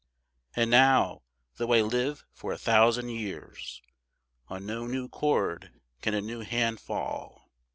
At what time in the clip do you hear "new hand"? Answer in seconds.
6.21-6.79